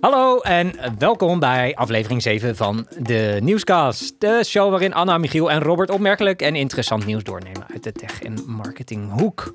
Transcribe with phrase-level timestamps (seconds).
[0.00, 4.14] Hallo en welkom bij aflevering 7 van de Nieuwscast.
[4.18, 8.22] De show waarin Anna, Michiel en Robert opmerkelijk en interessant nieuws doornemen uit de tech-
[8.22, 9.54] en marketinghoek.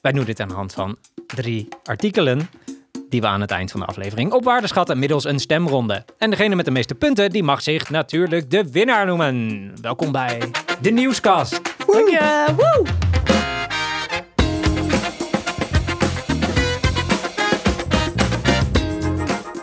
[0.00, 2.48] Wij doen dit aan de hand van drie artikelen
[3.08, 6.04] die we aan het eind van de aflevering op waarde schatten middels een stemronde.
[6.18, 9.72] En degene met de meeste punten, die mag zich natuurlijk de winnaar noemen.
[9.80, 10.40] Welkom bij
[10.80, 11.60] de Nieuwscast.
[11.86, 12.44] Dank je.
[12.56, 13.01] Woe!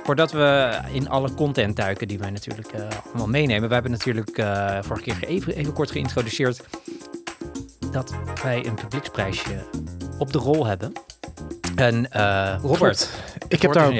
[0.09, 3.67] Voordat we in alle content duiken die wij natuurlijk eh, allemaal meenemen.
[3.67, 6.61] We hebben natuurlijk eh, vorige keer even, even kort geïntroduceerd
[7.91, 9.65] dat wij een publieksprijsje
[10.17, 10.91] op de rol hebben.
[11.79, 13.09] En eh, Robert,
[13.47, 13.93] Ik heb, daar ook,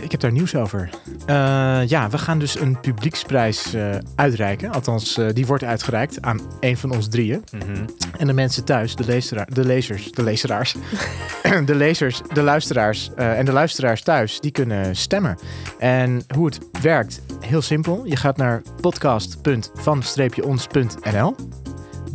[0.00, 0.90] ik heb daar nieuws over.
[1.26, 4.72] Eh, ja, we gaan dus een publieksprijs eh, uitreiken.
[4.72, 7.44] Althans, die wordt uitgereikt aan een van ons drieën.
[7.50, 7.86] Mhm.
[8.18, 9.04] En de mensen thuis, de,
[9.48, 10.74] de lezers, de lezeraars,
[11.64, 15.38] de lezers, de luisteraars en de luisteraars thuis, die kunnen stemmen.
[15.78, 18.04] En hoe het werkt, heel simpel.
[18.04, 21.34] Je gaat naar podcast.van-ons.nl.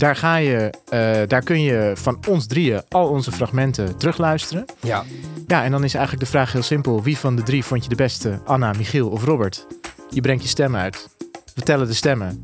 [0.02, 4.66] Daar, ga je, eh, daar kun je van ons drieën al onze fragmenten terugluisteren.
[4.80, 5.04] Ja,
[5.48, 7.04] Ja, en dan is eigenlijk de vraag heel simpel.
[7.04, 8.40] Wie van de drie vond je de beste?
[8.46, 9.68] Anna, Michiel of Robert?
[10.10, 11.10] Je brengt je stem uit.
[11.56, 12.44] We tellen de stemmen.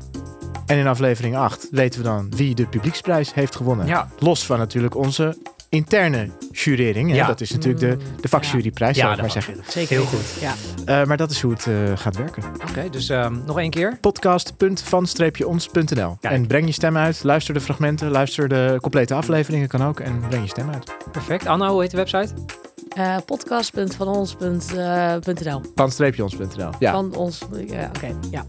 [0.66, 3.86] En in aflevering 8 weten we dan wie de publieksprijs heeft gewonnen.
[3.86, 4.08] ja.
[4.18, 5.36] Los van natuurlijk onze
[5.68, 7.10] interne jurering.
[7.10, 7.16] hè.
[7.16, 7.26] Ja.
[7.26, 9.54] Dat is natuurlijk de, de vakjuryprijs, zou ik maar zeggen.
[9.68, 10.36] Zeker Heel goed.
[10.40, 10.54] Ja.
[10.84, 12.42] Eh, maar dat is hoe het eh, gaat werken.
[12.68, 13.98] Oké, dus ehm, nog één keer.
[14.00, 16.16] Podcast.van-ons.nl.
[16.20, 17.24] En breng je stem uit.
[17.24, 18.10] Luister de fragmenten.
[18.10, 19.68] Luister de complete afleveringen.
[19.68, 20.00] Kan ook.
[20.00, 20.94] En breng je stem uit.
[21.12, 21.46] Perfect.
[21.46, 22.32] Anna, hoe heet de website?
[22.94, 26.92] Eh, podcast.vanons.nl Van-ons.nl Ja.
[26.92, 27.38] Van ons.
[27.66, 28.14] Ja, oké.
[28.30, 28.44] Ja.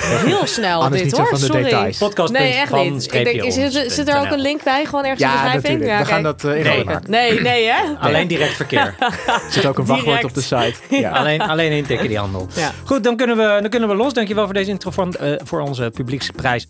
[0.00, 1.26] Heel snel dit hoor.
[1.26, 1.62] van de Sorry.
[1.62, 1.98] details.
[1.98, 2.32] Podcast.
[2.32, 3.04] Nee, echt niet.
[3.04, 5.40] Ik denk, is, zit, zit er ook een link bij, gewoon ergens in de Ja,
[5.52, 5.72] beschrijving?
[5.80, 6.06] natuurlijk.
[6.06, 6.84] We gaan dat eh, Nee.
[6.84, 7.10] maken.
[7.10, 7.82] Nee, nee hè?
[8.06, 8.94] Alleen direct verkeer.
[9.26, 10.74] Er zit ook een wachtwoord op de site.
[10.96, 11.10] Ja.
[11.10, 12.46] alleen, alleen intikken die handel.
[12.54, 12.70] Ja.
[12.84, 14.12] Goed, dan kunnen, we, dan kunnen we los.
[14.12, 16.66] Dankjewel voor deze intro van, eh, voor onze publieksprijs.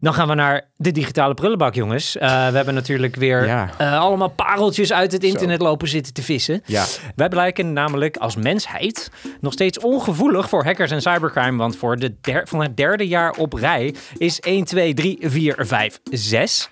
[0.00, 2.16] Dan gaan we naar de digitale prullenbak, jongens.
[2.16, 3.70] Eh, we hebben natuurlijk weer Ja.
[3.78, 5.28] eh, allemaal pareltjes uit het Zo.
[5.28, 6.62] internet lopen zitten te vissen.
[6.66, 6.84] Ja.
[7.16, 9.10] Wij blijken namelijk als mensheid
[9.40, 11.56] nog steeds ongevoelig voor hackers en cybercrime.
[11.56, 15.54] Want voor de der, van het derde jaar op rij is 1, 2, 3, 4,
[15.58, 16.70] 5, 6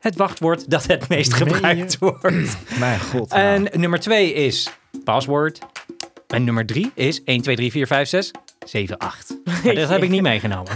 [0.00, 2.56] het wachtwoord dat het meest gebruikt wordt.
[2.78, 3.28] Mijn god.
[3.30, 3.42] nou.
[3.42, 4.68] En nummer 2 is
[5.04, 5.58] paswoord.
[6.28, 8.30] En nummer 3 is 1, 2, 3, 4, 5, 6,
[8.66, 9.36] 7, 8.
[9.64, 10.72] Maar dat heb ik niet meegenomen.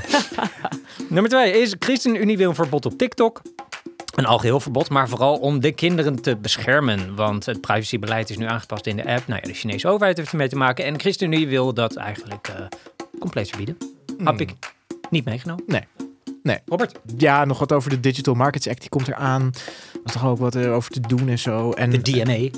[1.09, 3.43] nummer 2 is ChristenUnie wil een verbod op TikTok.
[4.15, 7.15] Een algeheel verbod, maar vooral om de kinderen te beschermen.
[7.15, 9.27] Want het privacybeleid is nu aangepast in de app.
[9.27, 10.85] Nou ja, de Chinese overheid heeft ermee te maken.
[10.85, 12.67] En ChristenUnie wil dat eigenlijk eh,
[13.19, 13.77] compleet verbieden.
[14.19, 14.55] Heb ik
[15.11, 15.65] niet meegenomen.
[15.67, 15.83] Nee.
[16.43, 16.59] Nee.
[16.67, 18.81] Robert, ja, nog wat over de Digital Markets Act.
[18.81, 19.53] Die komt eraan.
[19.93, 21.71] Er was toch ook wat over te doen en zo.
[21.71, 22.49] En, de DMA.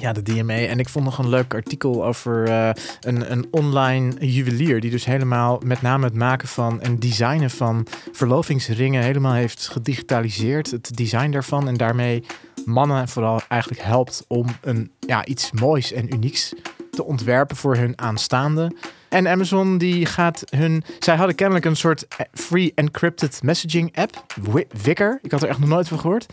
[0.00, 0.52] Ja, de DMA.
[0.54, 2.70] En ik vond nog een leuk artikel over eh,
[3.00, 4.80] een, een online juwelier.
[4.80, 10.70] Die dus helemaal met name het maken van en designen van verlovingsringen helemaal heeft gedigitaliseerd.
[10.70, 11.68] Het design daarvan.
[11.68, 12.24] En daarmee
[12.64, 16.52] mannen vooral eigenlijk helpt om een, ja, iets moois en unieks
[16.90, 18.72] te ontwerpen voor hun aanstaande.
[19.08, 20.84] En Amazon die gaat hun...
[20.98, 24.24] Zij hadden kennelijk een soort eh, free encrypted messaging app.
[24.42, 25.18] Wi- Wicker.
[25.22, 26.26] Ik had er echt nog nooit van gehoord.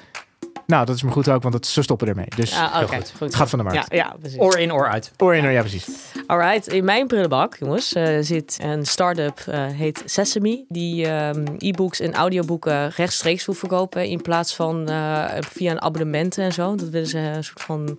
[0.68, 2.26] Nou, dat is maar goed ook, want het, ze stoppen ermee.
[2.36, 3.12] Dus Ah, Heel goed.
[3.12, 3.20] goed.
[3.20, 3.92] het gaat van de markt.
[3.92, 4.40] Ja, ja, precies.
[4.40, 5.12] Oor in, oor uit.
[5.18, 5.88] Oor in, oor- ja precies.
[6.28, 12.00] Alright, in mijn prullenbak, jongens, eh, zit een start-up, eh, heet Sesame, die ehm, e-books
[12.00, 16.76] en audioboeken rechtstreeks wil verkopen in plaats van eh, via een abonnement en zo.
[16.76, 17.98] Dat willen ze een soort van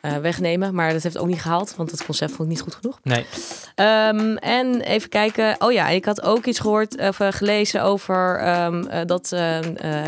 [0.00, 2.74] eh, wegnemen, maar dat heeft ook niet gehaald, want het concept vond ik niet goed
[2.74, 2.98] genoeg.
[3.02, 3.26] Nee.
[3.74, 5.56] Ehm, en even kijken.
[5.58, 9.58] Oh ja, ik had ook iets gehoord of eh, gelezen over ehm, eh, dat eh,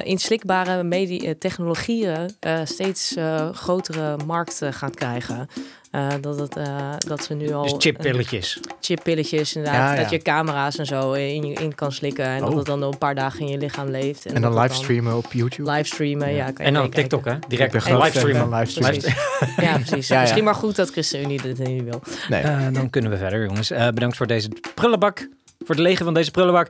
[0.02, 5.48] inslikbare medi- eh, technologieën eh, steeds eh, grotere markten gaan krijgen.
[5.90, 8.60] Eh, dat, het, eh, dat ze nu al Dus chippilletjes.
[8.80, 10.00] chippilletjes inderdaad, Ja, ja.
[10.00, 12.56] dat je camera's en zo in, je in kan slikken en dat Oh.
[12.56, 14.26] het dan een paar dagen in je lichaam leeft.
[14.26, 15.70] En dan dat het livestreamen op YouTube.
[15.70, 16.34] Livestreamen, ja.
[16.46, 16.50] Ja.
[16.50, 16.90] kan En dan.
[16.90, 17.34] TikTok, hè?
[17.48, 18.40] Direct en livestreamen.
[18.50, 18.94] van livestreamen.
[19.00, 19.64] Livestreamen.
[19.70, 20.08] Ja, precies.
[20.08, 20.20] Ja, ja.
[20.20, 22.02] Misschien maar goed dat ChristenUnie dit niet wil.
[22.28, 22.40] Nee.
[22.42, 23.70] Eh, dan kunnen we verder, jongens.
[23.70, 25.28] Eh, bedankt voor deze prullenbak.
[25.58, 26.68] Voor het legen van deze prullenbak.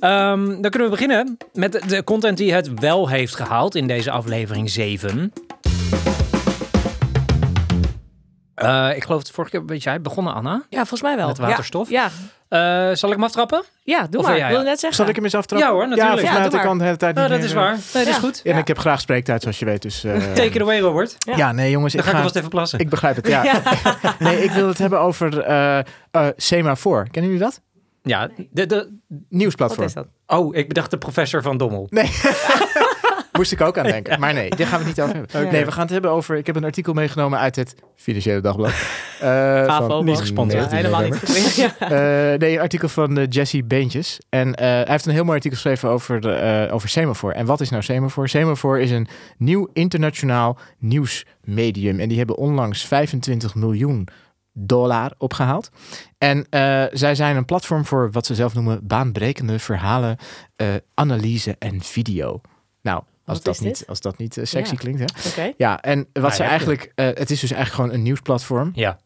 [0.00, 3.86] Ehm, dan kunnen we beginnen met de- de content die het wel heeft gehaald in
[3.86, 5.32] deze aflevering 7.
[8.60, 10.62] Eh, ik geloof het vorige keer, weet jij, begonnen Anna?
[10.68, 11.26] Ja, volgens mij wel.
[11.28, 11.90] Met waterstof?
[11.90, 12.08] Ja,
[12.48, 12.58] Eh,
[12.92, 13.62] zal ik hem aftrappen?
[13.82, 14.32] ja, doe Of maar.
[14.32, 14.98] wil jij- wilde net zeggen.
[14.98, 15.68] Zal ik hem eens aftrappen?
[15.68, 16.16] Ja hoor, natuurlijk.
[16.16, 17.60] Ja, Ja, vanuit doe ik kan de hele tijd Oh, niet dat meer, is eh,
[17.60, 17.72] waar.
[17.72, 18.18] Nee, dat is Ja.
[18.28, 18.42] goed.
[18.44, 19.82] En ik heb graag spreektijd, zoals je weet.
[19.82, 21.14] Dus, eh, Take it away, Robert.
[21.18, 21.36] Ja.
[21.36, 22.78] Ja, nee jongens, Dan ik ga ik even plassen.
[22.78, 23.42] Ik begrijp het, ja.
[24.18, 25.84] Nee, ik wil het hebben over eh eh
[26.36, 27.06] Semafor.
[27.10, 27.60] Kennen jullie dat?
[28.02, 29.86] Ja, de, de, Wat Nieuwsplatform.
[29.86, 30.06] is dat?
[30.26, 31.86] oh, ik bedacht de professor van Dommel.
[31.90, 32.04] Nee.
[33.40, 34.20] Moest ik ook aan denken.
[34.20, 35.52] Maar nee, dit gaan we het niet over hebben.
[35.52, 36.36] Nee, we gaan het hebben over...
[36.36, 38.72] Ik heb een artikel meegenomen uit het Financiële Dagblad.
[39.20, 39.26] Eh,
[39.64, 40.70] Favo, van niet gesponsord.
[40.70, 41.74] Ja, 19 helemaal niet.
[41.78, 44.18] Eh, nee, een artikel van eh, Jesse Beentjes.
[44.28, 47.34] En eh, hij heeft een heel mooi artikel geschreven over, de, eh, over Semaphore.
[47.34, 48.28] En wat is nou Semaphore?
[48.28, 52.00] Semaphore is een nieuw internationaal nieuwsmedium.
[52.00, 54.08] En die hebben onlangs 25 miljoen
[54.52, 55.70] dollar opgehaald.
[56.18, 60.16] En eh, zij zijn een platform voor wat ze zelf noemen baanbrekende verhalen,
[60.56, 62.40] eh, analyse en video.
[62.82, 64.78] Nou, als dat, niet, als dat niet eh, sexy Ja.
[64.78, 65.00] klinkt,
[65.36, 65.50] hè?
[65.56, 68.70] Ja, en wat Nou, ze eigenlijk, eh, het is dus eigenlijk gewoon een nieuwsplatform.
[68.74, 68.98] Ja.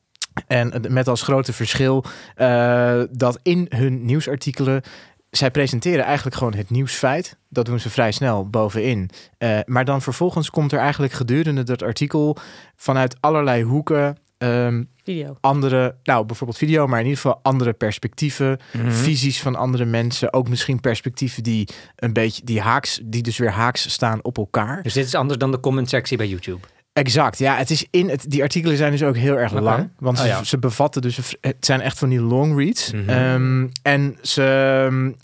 [0.47, 2.05] En het- met als grote verschil
[2.35, 4.82] eh, dat in hun nieuwsartikelen.
[5.31, 7.37] Zij presenteren eigenlijk gewoon het nieuwsfeit.
[7.49, 9.11] Dat doen ze vrij snel bovenin.
[9.38, 12.37] Eh, maar dan vervolgens komt er eigenlijk gedurende dat artikel
[12.77, 14.17] vanuit allerlei hoeken.
[14.44, 15.37] Ehm, Video.
[15.41, 18.91] andere, nou bijvoorbeeld video, maar in ieder geval andere perspectieven, Mhm.
[18.91, 23.50] visies van andere mensen, ook misschien perspectieven die een beetje die haaks, die dus weer
[23.50, 24.82] haaks staan op elkaar.
[24.82, 26.67] Dus dit is anders dan de comment sectie bij YouTube.
[26.94, 27.56] Exact, ja.
[27.56, 29.91] Het is in het, die artikelen zijn dus ook heel erg lang.
[29.99, 30.44] Want Oh, ze, ja.
[30.44, 32.93] ze bevatten dus, het zijn echt van die long reads.
[32.93, 33.08] Mhm.
[33.08, 34.43] Ehm, en ze,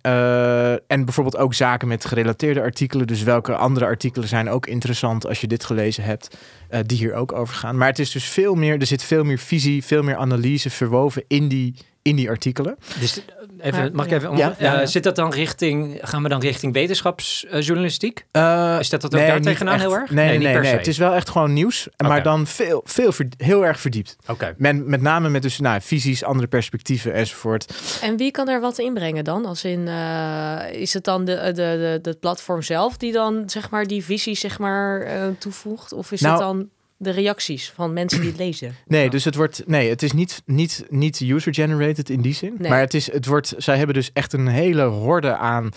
[0.03, 3.07] eh, en bijvoorbeeld ook zaken met gerelateerde artikelen.
[3.07, 6.37] Dus welke andere artikelen zijn ook interessant als je dit gelezen hebt,
[6.69, 7.77] eh, die hier ook over gaan.
[7.77, 11.25] Maar het is dus veel meer, er zit veel meer visie, veel meer analyse verwoven
[11.29, 12.77] in die, in die artikelen.
[13.01, 13.23] Dus
[13.63, 14.17] even, Maar- mag ik ja.
[14.17, 14.31] even...
[14.31, 14.87] om- Ja, eh.
[14.87, 15.99] Zit dat dan richting...
[16.03, 18.25] Gaan we dan richting wetenschapsjournalistiek?
[18.31, 19.83] Eh, Is dat dat ook daar tegenaan echt.
[19.83, 20.11] heel erg?
[20.11, 20.53] Nee, nee, niet nee.
[20.53, 20.71] per nee.
[20.71, 20.77] se.
[20.77, 24.17] Het is wel echt gewoon nieuws, maar dan veel, veel ver- heel erg verdiept.
[24.27, 24.55] Oké.
[24.57, 27.75] Met, met name met dus, nou, visies, andere perspectieven enzovoort.
[28.03, 29.45] En wie kan er wat inbrengen dan?
[29.47, 33.71] Als in, eh, is het dan de, de, de, de platform zelf die dan zeg
[33.71, 35.93] maar die visie zeg maar eh, toevoegt?
[35.93, 36.69] Of is Nou- het dan
[37.03, 38.75] de reacties van mensen die het lezen?
[38.87, 39.11] Nee, Ja.
[39.11, 39.63] dus het wordt.
[39.67, 42.55] Nee, het is niet, niet, niet user-generated in die zin.
[42.59, 42.71] Nee.
[42.71, 43.55] Maar het is, het wordt.
[43.57, 45.71] Zij hebben dus echt een hele horde aan.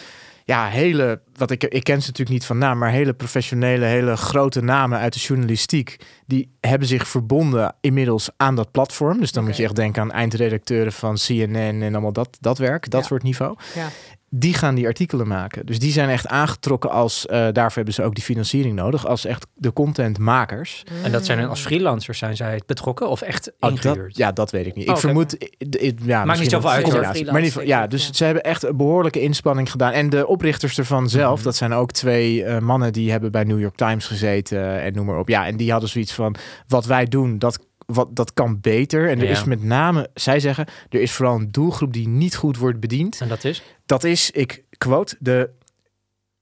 [0.45, 1.21] Ja, hele.
[1.35, 4.99] Wat ik, ik ken ze natuurlijk niet van naam, maar hele professionele, hele grote namen
[4.99, 5.97] uit de journalistiek.
[6.25, 9.19] Die hebben zich verbonden inmiddels aan dat platform.
[9.19, 12.89] Dus dan moet je echt denken aan eindredacteuren van CNN en allemaal dat, dat werk,
[12.89, 13.07] dat Ja.
[13.07, 13.55] soort niveau.
[13.75, 13.87] Ja.
[14.35, 15.65] Die gaan die artikelen maken.
[15.65, 17.25] Dus die zijn echt aangetrokken als.
[17.25, 19.07] eh, daarvoor hebben ze ook die financiering nodig.
[19.07, 20.83] Als echt de contentmakers.
[21.03, 24.07] En dat zijn dan als freelancers zijn zij betrokken of echt Oh, ingehuurd?
[24.07, 24.83] dat, ja, dat weet ik niet.
[24.89, 24.99] Oh, ik oké.
[25.07, 25.33] vermoed...
[25.33, 26.91] i- i- ja, misschien zoveel een uit,
[27.23, 27.33] hoor.
[27.33, 28.13] Maar ja, dus Ja.
[28.13, 29.91] ze hebben echt een behoorlijke inspanning gedaan.
[29.91, 31.43] En de oprichters ervan zelf, Mhm.
[31.43, 35.05] dat zijn ook twee eh, mannen die hebben bij New York Times gezeten en noem
[35.05, 35.27] maar op.
[35.29, 36.35] Ja, en die hadden zoiets van,
[36.67, 39.09] wat wij doen, dat, wat, dat kan beter.
[39.09, 39.31] En er Ja.
[39.31, 43.21] is met name, zij zeggen, er is vooral een doelgroep die niet goed wordt bediend.
[43.21, 43.63] En dat is?
[43.85, 45.49] Dat is, ik quote, de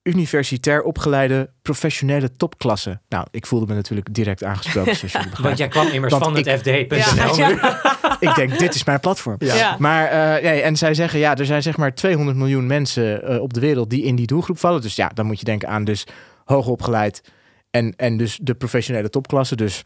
[0.03, 2.99] universitair opgeleide professionele topklasse.
[3.09, 4.95] Nou, ik voelde me natuurlijk direct aangesproken.
[5.41, 7.55] Want jij kwam immers Want van het FD.nl Ja, nu.
[7.55, 7.81] ja.
[8.29, 9.35] ik denk, dit is mijn platform.
[9.39, 9.75] Ja.
[9.79, 13.41] Maar eh, nee, en zij zeggen, ja, er zijn zeg maar 200 miljoen mensen eh,
[13.41, 14.81] op de wereld die in die doelgroep vallen.
[14.81, 16.07] Dus ja, dan moet je denken aan dus
[16.45, 17.21] hoogopgeleid
[17.69, 19.55] en, en dus de professionele topklasse.
[19.55, 19.83] Dus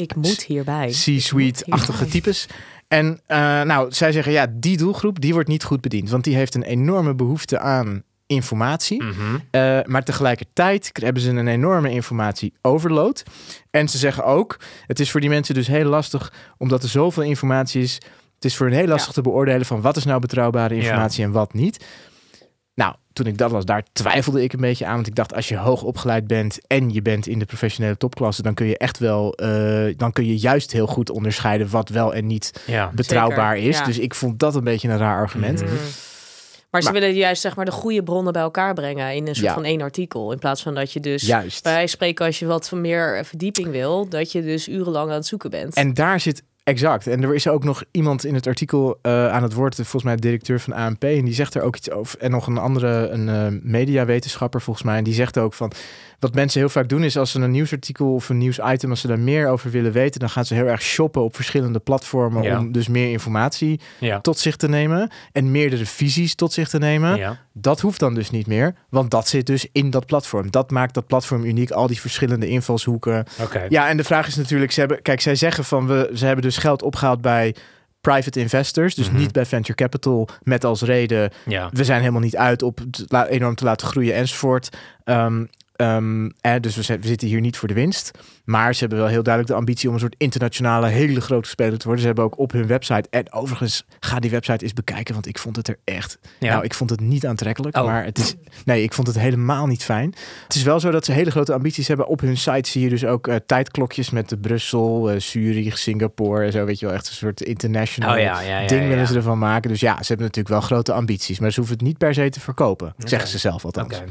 [0.00, 0.88] Ik moet hierbij.
[0.88, 2.46] C-suite-achtige types.
[2.88, 6.10] En eh, nou, zij zeggen, ja, die doelgroep, die wordt niet goed bediend.
[6.10, 9.02] Want die heeft een enorme behoefte aan informatie.
[9.02, 9.14] Mhm.
[9.50, 13.22] Eh, maar tegelijkertijd hebben ze een enorme informatie overload.
[13.70, 14.56] En ze zeggen ook,
[14.86, 17.94] het is voor die mensen dus heel lastig, omdat er zoveel informatie is.
[18.34, 19.12] Het is voor hen heel lastig Ja.
[19.12, 21.84] te beoordelen van wat is nou betrouwbare informatie en wat niet.
[22.80, 24.94] Nou, toen ik dat las, daar twijfelde ik een beetje aan.
[24.94, 28.42] Want ik dacht, als je hoog opgeleid bent en je bent in de professionele topklasse,
[28.42, 32.14] dan kun je echt wel, eh, dan kun je juist heel goed onderscheiden wat wel
[32.14, 32.90] en niet Ja.
[32.94, 33.78] betrouwbaar Zeker, is.
[33.78, 33.84] ja.
[33.84, 35.60] Dus ik vond dat een beetje een raar argument.
[35.62, 35.70] Mhm.
[35.70, 35.78] Mm.
[36.70, 39.34] Maar ze Maar- willen juist zeg maar de goede bronnen bij elkaar brengen in een
[39.34, 39.54] soort Ja.
[39.54, 40.32] van één artikel.
[40.32, 41.62] In plaats van dat je dus Juist.
[41.62, 45.26] bij spreken als je wat van meer verdieping wil, dat je dus urenlang aan het
[45.26, 45.74] zoeken bent.
[45.74, 47.06] En daar zit exact.
[47.06, 50.16] En er is ook nog iemand in het artikel eh, aan het woord, volgens mij
[50.16, 52.20] directeur van ANP, en die zegt er ook iets over.
[52.20, 55.72] En nog een andere, een eh, mediawetenschapper volgens mij, en die zegt ook van.
[56.20, 59.06] Wat mensen heel vaak doen is als ze een nieuwsartikel of een nieuwsitem, als ze
[59.06, 62.58] daar meer over willen weten, dan gaan ze heel erg shoppen op verschillende platformen Ja.
[62.58, 64.20] om dus meer informatie Ja.
[64.20, 67.16] tot zich te nemen en meerdere visies tot zich te nemen.
[67.16, 67.38] Ja.
[67.52, 70.50] Dat hoeft dan dus niet meer, want dat zit dus in dat platform.
[70.50, 73.24] Dat maakt dat platform uniek, al die verschillende invalshoeken.
[73.68, 76.44] Ja, en de vraag is natuurlijk, ze hebben, kijk, zij zeggen van we, ze hebben
[76.44, 77.54] dus geld opgehaald bij
[78.00, 79.16] private investors, dus Mhm.
[79.18, 81.70] niet bij venture capital, met als reden Ja.
[81.72, 84.76] we zijn helemaal niet uit op het enorm te laten groeien enzovoort.
[85.04, 85.44] Ehm,
[85.80, 88.10] ehm, eh, dus we, zitten hier niet voor de winst.
[88.44, 91.78] Maar ze hebben wel heel duidelijk de ambitie om een soort internationale, hele grote speler
[91.78, 92.00] te worden.
[92.00, 93.08] Ze hebben ook op hun website.
[93.10, 96.18] En overigens, ga die website eens bekijken, want ik vond het er echt.
[96.38, 96.52] Ja.
[96.52, 97.84] Nou, ik vond het niet aantrekkelijk, Oh.
[97.84, 98.34] maar het is.
[98.64, 100.14] Nee, ik vond het helemaal niet fijn.
[100.44, 102.06] Het is wel zo dat ze hele grote ambities hebben.
[102.06, 106.44] Op hun site zie je dus ook eh, tijdklokjes met de Brussel, eh, Zurich, Singapore
[106.44, 106.64] en zo.
[106.64, 108.66] Weet je wel, echt een soort international Oh ja, ja, ja.
[108.66, 109.70] ding willen ze ervan maken.
[109.70, 111.38] Dus ja, ze hebben natuurlijk wel grote ambities.
[111.38, 112.94] Maar ze hoeven het niet per se te verkopen.
[112.98, 113.96] Zeggen ze zelf althans.
[113.96, 114.04] Oké.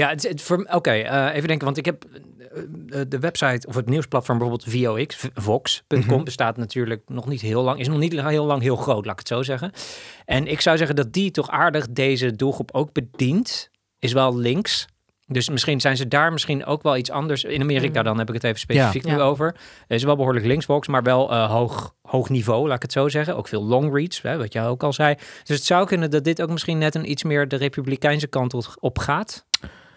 [0.00, 3.74] Ja, het, het, voor- oké, eh, even denken, want ik heb eh, de website of
[3.74, 6.24] het nieuwsplatform bijvoorbeeld VOX, Vox.com Mhm.
[6.24, 9.18] bestaat natuurlijk nog niet heel lang, is nog niet heel lang heel groot, laat ik
[9.18, 9.72] het zo zeggen.
[10.24, 14.86] En ik zou zeggen dat die toch aardig deze doelgroep ook bedient, is wel links.
[15.26, 17.44] Dus misschien zijn ze daar misschien ook wel iets anders.
[17.44, 18.04] In Amerika Mm.
[18.04, 19.10] dan heb ik het even specifiek Ja.
[19.10, 19.22] nu Ja.
[19.22, 19.46] over.
[19.46, 22.92] Het is wel behoorlijk links Vox, maar wel eh, hoog, hoog niveau, laat ik het
[22.92, 23.36] zo zeggen.
[23.36, 25.14] Ook veel long reads, hè, wat jij ook al zei.
[25.44, 28.76] Dus het zou kunnen dat dit ook misschien net een iets meer de republikeinse kant
[28.80, 29.46] op gaat.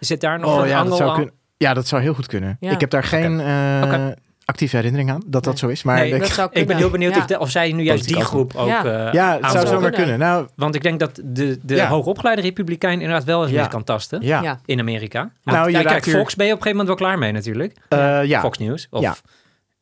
[0.04, 1.30] Zit daar nog Oh een ja, dat zou aan?
[1.56, 2.56] Ja, dat zou heel goed kunnen.
[2.60, 2.70] Ja.
[2.70, 4.06] Ik heb daar geen eh,
[4.44, 5.82] actieve herinnering aan dat dat zo is.
[5.82, 7.20] Maar Nee, ik- Dat zou Ik ben heel benieuwd Ja.
[7.20, 8.84] of, de- of zij nu juist die groep ook Ja.
[9.06, 9.92] eh, ja, het zou zomaar kunnen.
[10.00, 10.18] kunnen.
[10.18, 11.88] Nou, Want ik denk dat de, de Ja.
[11.88, 13.60] hoogopgeleide republikein inderdaad wel eens Ja.
[13.60, 14.20] meer kan tasten
[14.64, 15.18] in Amerika.
[15.42, 17.76] Want, Nou, je kijk, Fox ben je op een gegeven moment wel klaar mee natuurlijk.
[17.88, 18.40] Eh, ja.
[18.40, 18.86] Fox News.
[18.90, 19.22] Of,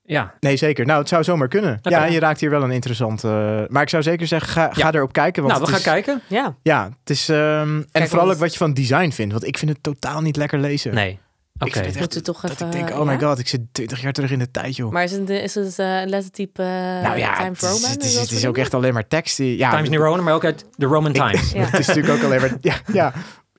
[0.05, 0.35] Ja.
[0.41, 0.87] Nee, zeker.
[0.87, 1.79] Nou, het zou zomaar kunnen.
[1.83, 3.67] Ja, je raakt hier wel een interessante...
[3.71, 4.93] maar ik zou zeker zeggen, ga, ga Ja.
[4.93, 5.43] erop kijken.
[5.43, 6.21] Want Nou, we gaan is, kijken.
[6.27, 7.29] Ja, Ja, het is...
[7.29, 9.33] ehm, en vooral ook wat je van design vindt.
[9.33, 10.95] Want ik vind het totaal niet lekker lezen.
[10.95, 11.19] Nee.
[11.59, 11.79] Oké.
[11.81, 14.13] Ik vind het toch dat even, ik denk, oh my god, ik zit 20 jaar
[14.13, 14.93] terug in de tijd, joh.
[14.93, 16.69] maar is het, is het eh, een lettertype uh,
[17.03, 17.91] nou ja, Times het is, Roman?
[17.91, 19.37] het is, het is ook echt alleen maar tekst.
[19.37, 21.53] die- Ja, Times New Roman, maar ook uit de Roman Times.
[21.53, 21.65] Ja.
[21.71, 22.53] Het is natuurlijk ook alleen maar...
[22.61, 23.13] Ja, ja,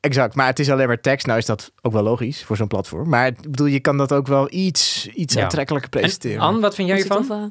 [0.03, 0.35] exact.
[0.35, 1.25] Maar het is alleen maar tekst.
[1.25, 3.09] Nou is dat ook wel logisch voor zo'n platform.
[3.09, 5.43] Maar ik bedoel, je kan dat ook wel iets, iets Ja.
[5.43, 6.39] aantrekkelijker En presenteren.
[6.41, 7.31] Anne, wat vind jij hiervan?
[7.31, 7.43] eh,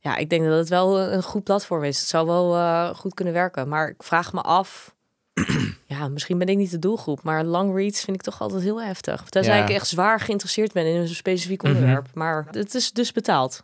[0.00, 1.98] ja, ik denk dat het wel een goed platform is.
[1.98, 3.68] Het zou wel eh, goed kunnen werken.
[3.68, 4.94] Maar ik vraag me af...
[5.86, 7.22] ja, misschien ben ik niet de doelgroep.
[7.22, 9.22] Maar long reads vind ik toch altijd heel heftig.
[9.28, 9.62] Tenzij Ja.
[9.62, 11.72] ik echt zwaar geïnteresseerd ben in een specifiek Mhm.
[11.74, 12.06] onderwerp.
[12.14, 13.62] Maar het is dus betaald.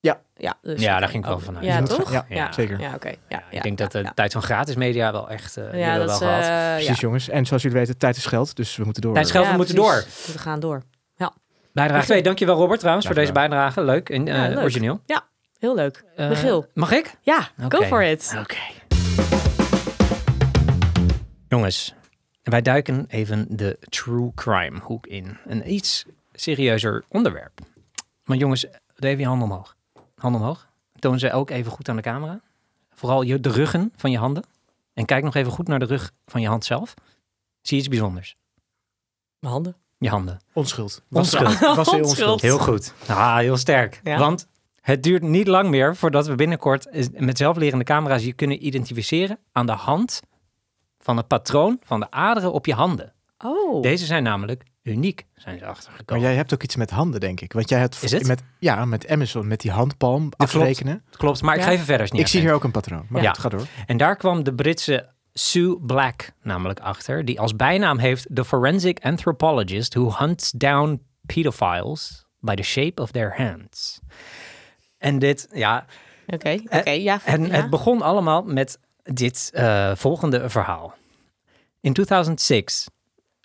[0.00, 0.20] Ja.
[0.36, 1.64] Ja, dus, Ja, daar ging ik wel Oh, vanuit.
[1.64, 2.12] Ja, toch?
[2.12, 2.52] ja, Ja.
[2.52, 2.80] zeker.
[2.80, 3.08] Ja, oké.
[3.08, 4.12] Ja, Ja, ja, ik denk dat de ja, ja.
[4.14, 6.42] tijd van gratis media wel echt uh, Ja, dat wel is, gehad.
[6.42, 6.74] eh, ja.
[6.74, 7.28] Precies, jongens.
[7.28, 8.56] En zoals jullie weten, tijd is geld.
[8.56, 9.14] Dus we moeten door.
[9.14, 10.24] Tijd is geld, Ja, we moeten precies.
[10.26, 10.32] door.
[10.34, 10.82] We gaan door.
[11.72, 12.22] Bijdrage 2.
[12.22, 13.82] Dankjewel Robert trouwens voor deze bijdrage.
[13.82, 14.58] Leuk en Ja, eh, leuk.
[14.62, 15.00] origineel.
[15.58, 16.04] Heel leuk.
[16.16, 16.66] Michiel.
[16.74, 17.14] Mag ik?
[17.20, 18.34] Ja, go for it.
[18.38, 18.56] Oké.
[21.48, 21.94] Jongens,
[22.42, 25.36] wij duiken even de true crime hoek in.
[25.46, 27.60] Een iets serieuzer onderwerp.
[28.24, 28.66] Maar jongens,
[28.96, 29.76] doe even je handen omhoog.
[30.20, 30.68] Handen omhoog.
[30.98, 32.40] Toon ze ook even goed aan de camera.
[32.90, 34.44] Vooral je, de ruggen van je handen.
[34.94, 36.94] En kijk nog even goed naar de rug van je hand zelf.
[37.60, 38.36] Zie je iets bijzonders?
[39.38, 39.76] Mijn handen.
[39.98, 40.40] Je handen.
[40.52, 41.02] Onschuld.
[41.10, 41.58] Onschuld.
[41.58, 42.30] Was, was heel Onschuld.
[42.30, 42.40] onschuld.
[42.40, 42.94] Heel goed.
[43.06, 44.00] Ah, heel sterk.
[44.04, 44.18] Ja.
[44.18, 44.46] Want
[44.80, 49.66] het duurt niet lang meer voordat we binnenkort met zelflerende camera's je kunnen identificeren aan
[49.66, 50.20] de hand
[50.98, 53.12] van het patroon van de aderen op je handen.
[53.38, 53.82] Oh.
[53.82, 56.22] Deze zijn namelijk uniek, zijn ze Maar achtergekomen.
[56.24, 57.52] jij hebt ook iets met handen, denk ik.
[57.52, 58.26] Want jij hebt Is het?
[58.26, 60.36] met ja, met Amazon, met die handpalm klopt.
[60.54, 61.04] afrekenen.
[61.10, 62.08] Klopt, maar ik ga even verder.
[62.10, 63.06] niet Ik zie hier ook een patroon.
[63.08, 63.30] Maar Ja.
[63.30, 63.66] goed, ga door.
[63.86, 68.98] En daar kwam de Britse Sue Black namelijk achter, die als bijnaam heeft The Forensic
[69.04, 74.00] Anthropologist Who Hunts Down Pedophiles by the Shape of Their Hands.
[74.98, 75.84] En dit, ja,
[76.26, 77.20] Oké, oké, ja.
[77.24, 77.50] En ja.
[77.52, 80.94] het begon allemaal met dit eh, volgende verhaal.
[81.80, 82.88] In 2006,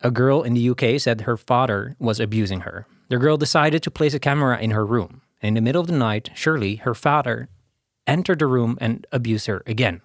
[0.06, 2.86] a girl in the UK said her father was abusing her.
[3.10, 5.24] The girl decided to place a camera in her room.
[5.42, 7.50] In the middle of the night, Shirley, her father,
[8.06, 10.02] entered the room and abused her again.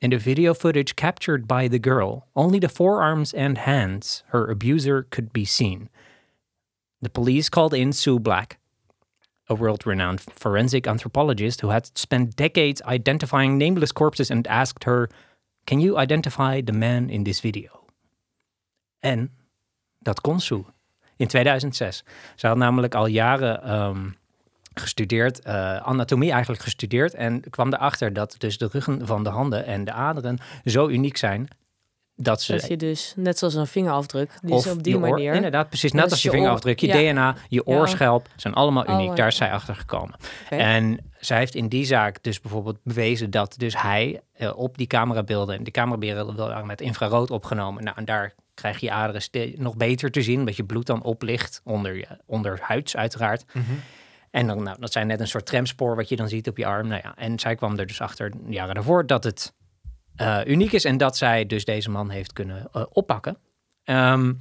[0.00, 5.04] In the video footage captured by the girl, only the forearms and hands her abuser
[5.04, 5.88] could be seen.
[7.00, 8.58] The police called in Sue Black,
[9.48, 15.08] a world renowned forensic anthropologist who had spent decades identifying nameless corpses and asked her,
[15.64, 17.86] Can you identify the man in this video?
[19.04, 19.30] En
[20.04, 20.64] dat kon Sue
[21.16, 22.04] in 2006.
[22.36, 24.08] Ze had namelijk al jaren ehm,
[24.74, 27.14] gestudeerd, eh, anatomie eigenlijk gestudeerd.
[27.14, 31.16] En kwam erachter dat dus de ruggen van de handen en de aderen zo uniek
[31.16, 31.48] zijn
[32.16, 35.00] dat ze Dat je dus, net zoals een vingerafdruk, die of is op die oor-
[35.00, 35.34] manier.
[35.34, 35.92] Inderdaad, precies.
[35.92, 37.12] Net als je vingerafdruk, je ja.
[37.12, 39.10] DNA, je oorschelp zijn allemaal uniek.
[39.10, 40.14] Oh, Daar is zij achter gekomen.
[40.48, 44.86] En zij heeft in die zaak dus bijvoorbeeld bewezen dat dus hij eh, op die
[44.86, 47.84] camerabeelden, en de camerabeelden waren met infrarood opgenomen.
[47.84, 51.60] Nou, en daar krijg je aderen nog beter te zien, omdat je bloed dan oplicht
[51.64, 53.44] onder je onderhuids uiteraard.
[54.30, 56.66] En dan, nou, dat zijn net een soort tramspoor wat je dan ziet op je
[56.66, 56.88] arm.
[56.88, 59.54] Nou ja, en zij kwam er dus achter jaren daarvoor dat het
[60.16, 63.38] eh, uniek is en dat zij dus deze man heeft kunnen eh, oppakken.
[63.84, 64.32] Ehm,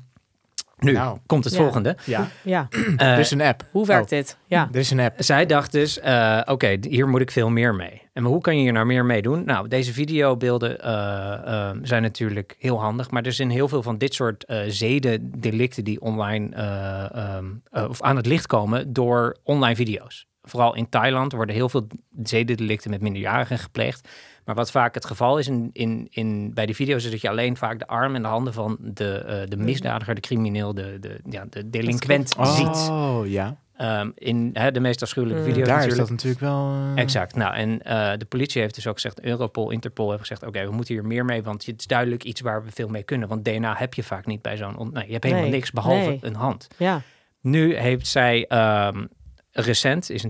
[0.83, 1.17] nu Nou.
[1.25, 1.59] komt het Ja.
[1.59, 1.97] volgende.
[2.05, 3.63] Ja, Ja, Eh, er is een app.
[3.71, 4.37] hoe werkt Oh, dit?
[4.47, 4.69] Ja.
[4.71, 5.15] Er is een app.
[5.17, 8.01] zij dacht dus, eh, oké, hier moet ik veel meer mee.
[8.13, 9.45] En maar hoe kan je hier nou meer mee doen?
[9.45, 14.13] Nou, deze videobeelden eh, zijn natuurlijk heel handig, maar er zijn heel veel van dit
[14.13, 19.75] soort eh zedendelicten die online eh, ehm, eh, of aan het licht komen door online
[19.75, 20.27] video's.
[20.45, 21.87] vooral in Thailand worden heel veel
[22.23, 24.07] zedendelicten met minderjarigen gepleegd.
[24.45, 27.29] Maar wat vaak het geval is in, in, in, bij die video's is dat je
[27.29, 30.97] alleen vaak de arm en de handen van de, eh, de misdadiger, de crimineel, de,
[30.99, 32.87] de, ja, de delinquent ziet.
[32.89, 33.57] Oh, ja.
[33.77, 35.47] Ehm, in hè, de meest afschuwelijke Mm.
[35.47, 36.71] video's Daar is dat natuurlijk wel...
[36.95, 37.35] eh, Exact.
[37.35, 40.71] Nou, en eh, de politie heeft dus ook gezegd, Europol, Interpol hebben gezegd, oké, we
[40.71, 43.27] moeten hier meer mee, want het is duidelijk iets waar we veel mee kunnen.
[43.27, 45.71] Want DNA heb je vaak niet bij zo'n, on- nee, je hebt helemaal Nee, niks
[45.71, 46.19] behalve nee.
[46.21, 46.67] een hand.
[46.77, 47.01] Ja.
[47.41, 49.05] Nu heeft zij ehm,
[49.51, 50.29] recent, is in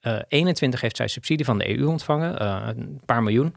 [0.00, 3.54] 2021, heeft zij subsidie van de EU ontvangen, eh, een paar miljoen,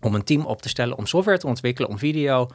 [0.00, 2.48] om een team op te stellen om software te ontwikkelen om video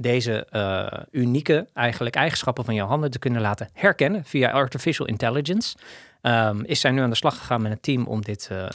[0.00, 5.76] deze eh, unieke eigenlijk eigenschappen van jouw handen te kunnen laten herkennen via artificial intelligence.
[6.20, 8.68] Ehm, is zij nu aan de slag gegaan met een team om dit eh,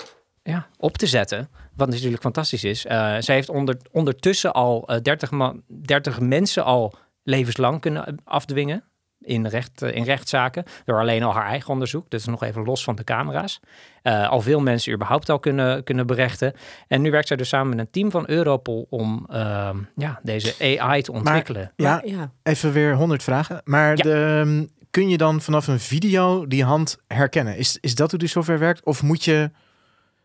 [0.43, 1.49] ja, op te zetten.
[1.75, 2.85] Wat natuurlijk fantastisch is.
[2.85, 8.83] Eh, zij heeft onder, ondertussen al eh 30, man, 30 mensen al levenslang kunnen afdwingen.
[9.25, 10.63] In, recht, eh, in rechtszaken.
[10.85, 12.09] Door alleen al haar eigen onderzoek.
[12.09, 13.59] Dat is nog even los van de camera's.
[14.01, 16.53] Eh, al veel mensen überhaupt al kunnen, kunnen berechten.
[16.87, 20.79] En nu werkt zij dus samen met een team van Europol om ehm, ja, deze
[20.79, 21.71] AI te ontwikkelen.
[21.75, 22.31] Ja, Maar- ja.
[22.43, 23.61] even weer honderd vragen.
[23.63, 24.03] Maar Ja.
[24.03, 27.57] de, ehm, kun je dan vanaf een video die hand herkennen?
[27.57, 28.85] Is, is dat hoe die software werkt?
[28.85, 29.51] Of moet je...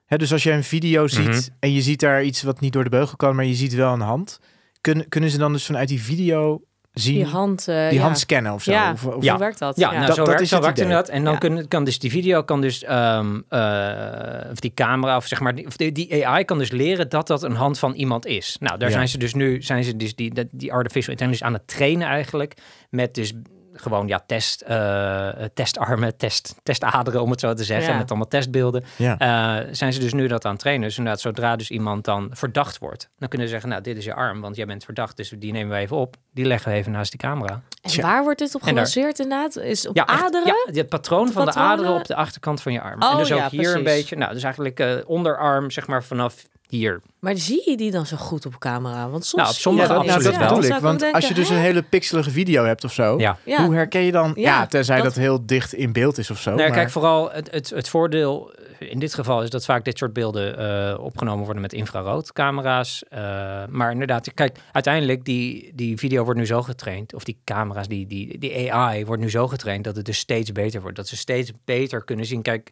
[0.07, 1.41] Hè, dus als je een video ziet Mhm.
[1.61, 3.93] en je ziet daar iets wat niet door de beugel kan, maar je ziet wel
[3.93, 4.41] een hand.
[4.81, 7.69] Kun, kunnen ze dan dus vanuit die video zien, Die die, hand.
[7.69, 8.01] eh, ja.
[8.03, 8.71] hand scannen of zo?
[8.73, 8.93] Ja.
[8.93, 9.31] Of, of- Ja.
[9.31, 9.77] Hoe werkt dat?
[9.77, 10.99] Ja, nou, Dat- zo dat werkt, is zo het werkt het idee.
[10.99, 11.17] inderdaad.
[11.17, 11.39] En dan Ja.
[11.59, 15.55] kun, kan dus die video, kan dus, ehm, eh, of die camera, of zeg maar,
[15.55, 18.57] die, of die, die AI kan dus leren dat dat een hand van iemand is.
[18.61, 18.95] Nou, daar Ja.
[18.95, 22.07] zijn ze dus nu, zijn ze dus die, die, die artificial intelligence aan het trainen
[22.09, 22.55] eigenlijk,
[22.91, 23.33] met dus
[23.81, 27.99] gewoon ja, test, eh, testarmen, test, testaderen om het zo te zeggen, Ja.
[27.99, 28.85] met allemaal testbeelden.
[28.97, 29.19] ja.
[29.19, 30.87] Eh, zijn ze dus nu dat aan het trainen.
[30.89, 34.05] Dus inderdaad, zodra dus iemand dan verdacht wordt, dan kunnen ze zeggen, nou, dit is
[34.05, 36.17] je arm, want jij bent verdacht, dus die nemen we even op.
[36.33, 37.63] Die leggen we even naast die camera.
[37.83, 38.03] En Tja.
[38.03, 39.57] waar wordt dit op gebaseerd inderdaad?
[39.57, 40.47] Is op aderen?
[40.47, 43.03] Ja, het patroon van de aderen op de achterkant van je arm.
[43.03, 46.05] Oh, en dus ook ja, hier een beetje, nou, dus eigenlijk eh, onderarm, zeg maar
[46.05, 47.01] vanaf hier.
[47.19, 49.09] Maar zie je die dan zo goed op camera?
[49.09, 50.81] Want soms Nou, op sommige je Ja, dat, nou, wel.
[50.81, 53.39] Want als je dus een hele pixelige video hebt of zo, Ja.
[53.45, 53.65] Ja.
[53.65, 54.33] hoe herken je dan?
[54.35, 55.05] Ja, Ja, tenzij dat...
[55.05, 56.51] dat- heel dicht in beeld is of zo.
[56.51, 59.85] Nou, ja, maar- kijk, vooral het, het, het voordeel in dit geval is dat vaak
[59.85, 63.03] dit soort beelden eh, opgenomen worden met infraroodcamera's.
[63.09, 67.89] Eh maar inderdaad, kijk, uiteindelijk die, die video wordt nu zo getraind, of die camera's,
[67.89, 70.97] die, die, die AI wordt nu zo getraind dat het dus steeds beter wordt.
[70.97, 72.43] Dat ze steeds beter kunnen zien.
[72.43, 72.71] Kijk,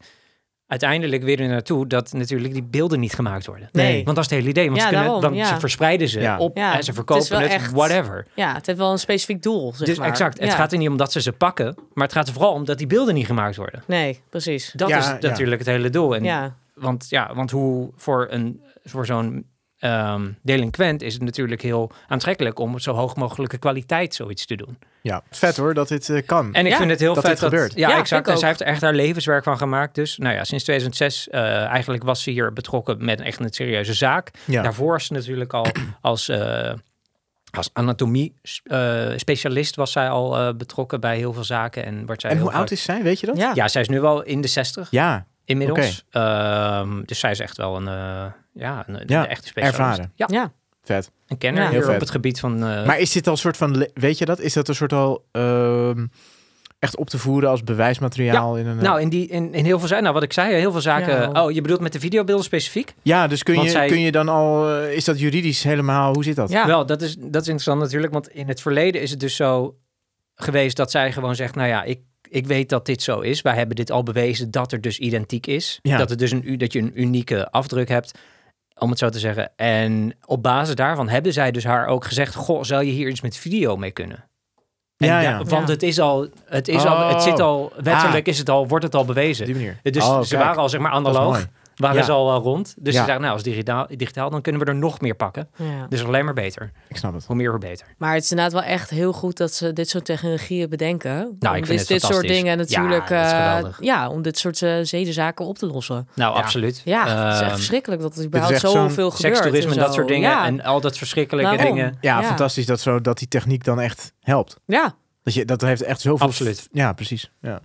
[0.67, 3.69] uiteindelijk weer er naartoe dat natuurlijk die beelden niet gemaakt worden.
[3.73, 4.05] Nee.
[4.05, 4.65] Want dat is het hele idee.
[4.67, 5.47] Want Ja, ze, kunnen, daarom, dan, ja.
[5.47, 6.39] ze verspreiden ze Ja.
[6.39, 8.27] op Ja, en ze verkopen het, echt- whatever.
[8.35, 10.09] Ja, het heeft wel een specifiek doel, zeg Dus maar.
[10.09, 12.53] exact, het gaat er niet om dat ze ze pakken, maar het gaat er vooral
[12.53, 13.83] om dat die beelden niet gemaakt worden.
[13.87, 14.73] Nee, precies.
[14.77, 15.19] Dat Ja, is ja.
[15.21, 16.15] natuurlijk het hele doel.
[16.17, 19.47] En Ja, want ja, want hoe voor, een, voor zo'n
[19.79, 24.79] ehm, delinquent is het natuurlijk heel aantrekkelijk om zo hoog mogelijke kwaliteit zoiets te doen.
[25.03, 26.55] Ja, vet hoor dat dit eh, kan.
[26.55, 27.75] En ik Ja, vind het heel dat vet dit dat gebeurt.
[27.75, 28.29] Ja, Ja, exact.
[28.29, 29.95] En zij heeft er echt haar levenswerk van gemaakt.
[29.95, 33.95] Dus nou ja, sinds 2006 eh, eigenlijk was ze hier betrokken met echt een serieuze
[33.95, 34.31] zaak.
[34.45, 34.63] ja.
[34.63, 35.67] Daarvoor is ze natuurlijk al
[36.01, 36.73] als, eh
[37.57, 38.35] als anatomie
[38.65, 41.85] eh, specialist was zij al eh, betrokken bij heel veel zaken.
[41.85, 43.37] En, wordt zij En heel hoe oud is zij, weet je dat?
[43.37, 43.51] ja.
[43.55, 46.05] Ja, zij is nu wel in de 60 Ja, inmiddels.
[46.11, 49.79] Ehm, dus zij is echt wel een, eh, ja, een, Ja, een echte specialist.
[49.81, 50.13] ervaren.
[50.15, 50.53] Ja, ja.
[50.83, 51.11] vet.
[51.27, 51.69] een kenner Ja.
[51.69, 51.95] hier Heel vet.
[51.95, 52.53] op het gebied van...
[52.65, 54.41] eh, Maar is dit al een soort van, weet je dat?
[54.41, 56.07] Is dat een soort al ehm,
[56.79, 58.77] echt op te voeren als bewijsmateriaal in een...
[58.77, 61.33] nou, in, die, in, in heel veel zaken, nou wat ik zei, heel veel zaken.
[61.33, 61.45] Ja.
[61.45, 62.95] Oh, je bedoelt met de videobeelden specifiek?
[63.03, 66.13] ja, dus kun want je, zij- kun je dan al, eh, is dat juridisch helemaal,
[66.15, 66.51] hoe zit dat?
[66.51, 66.67] Ja.
[66.67, 69.77] Wel, dat is, dat is interessant natuurlijk, want in het verleden is het dus zo
[70.35, 72.01] geweest dat zij gewoon zegt, nou ja, ik,
[72.31, 73.43] ik weet dat dit zo is.
[73.43, 75.79] Wij hebben dit al bewezen dat er dus identiek is.
[75.83, 75.97] Ja.
[75.99, 78.19] Dat, het dus een, dat je een unieke afdruk hebt,
[78.79, 79.53] om het zo te zeggen.
[79.57, 83.21] En op basis daarvan hebben zij dus haar ook gezegd, goh, zou je hier iets
[83.21, 84.25] met video mee kunnen?
[84.97, 85.37] En Ja, ja.
[85.45, 85.73] Want Ja.
[85.73, 88.95] het is al, het is al, het zit al, wettelijk is het al, wordt het
[88.95, 89.47] al bewezen.
[89.47, 89.79] die manier.
[89.83, 91.47] Dus Oh, ze kijk, waren al zeg maar analoog.
[91.77, 92.03] Waren Ja.
[92.03, 92.75] ze al eh, rond.
[92.79, 92.99] Dus Ja.
[92.99, 95.49] ze zeggen, nou, als digitaal, digitaal, dan kunnen we er nog meer pakken.
[95.57, 95.87] Ja.
[95.89, 96.73] Dus alleen maar beter.
[96.89, 97.25] Ik snap het.
[97.27, 97.87] Hoe meer, hoe beter.
[97.99, 101.15] Maar het is inderdaad wel echt heel goed dat ze dit soort technologieën bedenken.
[101.39, 103.09] Nou, om ik vind dit, het dit soort dingen natuurlijk.
[103.09, 106.09] Ja, dat is eh, ja, om dit soort eh, zedenzaken op te lossen.
[106.15, 106.41] Nou, Ja.
[106.43, 106.83] absoluut.
[106.85, 109.37] Ja, het is echt Ehm, verschrikkelijk dat er is überhaupt zoveel gebeurt.
[109.37, 110.31] Sekstoerisme en en dat soort dingen.
[110.31, 111.97] Ja, En al dat verschrikkelijke dingen.
[112.01, 112.27] Ja, Ja.
[112.27, 114.57] fantastisch dat, zo, dat die techniek dan echt helpt.
[114.67, 114.95] ja.
[115.23, 116.27] Dat, je, dat heeft echt zoveel...
[116.27, 116.69] Absoluut.
[116.73, 117.31] Ja, precies.
[117.41, 117.61] Ja.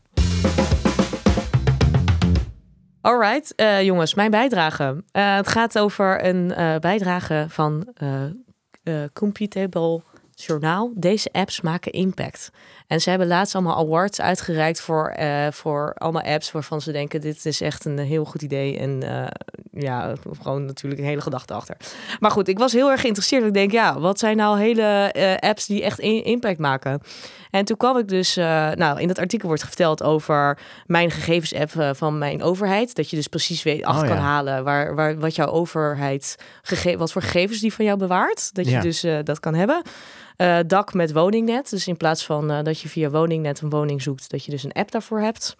[3.02, 5.04] Alright, eh, jongens, mijn bijdrage.
[5.12, 7.94] Eh, het gaat over een eh, bijdrage van
[9.14, 10.02] Computable
[10.36, 10.92] Journaal.
[10.96, 12.52] Deze apps maken impact.
[12.92, 17.22] En ze hebben laatst allemaal awards uitgereikt voor, eh, voor allemaal apps waarvan ze denken:
[17.22, 18.78] dit is echt een heel goed idee.
[18.78, 19.28] En eh,
[19.72, 21.78] ja, gewoon natuurlijk een hele gedachte achter.
[22.20, 23.46] Maar goed, ik was heel erg geïnteresseerd.
[23.46, 27.02] Ik denk, ja, wat zijn nou hele eh, apps die echt impact maken?
[27.52, 28.36] En toen kwam ik dus,
[28.76, 32.96] nou, in dat artikel wordt verteld over mijn gegevensapp van mijn overheid.
[32.96, 34.30] Dat je dus precies weet, achter Oh, kan ja.
[34.30, 38.54] halen waar, waar, wat jouw overheid, gege wat voor gegevens die van jou bewaart.
[38.54, 38.82] Dat je Ja.
[38.82, 39.82] dus dat kan hebben.
[40.42, 41.70] Eh, dak met woningnet.
[41.70, 44.64] Dus in plaats van eh, dat je via woningnet een woning zoekt, dat je dus
[44.64, 45.56] een app daarvoor hebt.